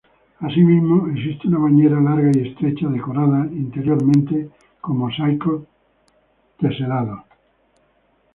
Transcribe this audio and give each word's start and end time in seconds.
Asimismo, 0.39 1.07
existe 1.15 1.47
una 1.47 1.59
bañera 1.59 2.01
larga 2.01 2.31
y 2.33 2.47
estrecha, 2.47 2.87
decorada 2.87 3.45
interiormente 3.51 4.49
con 4.81 4.97
mosaico 4.97 5.67
teselado. 6.57 7.23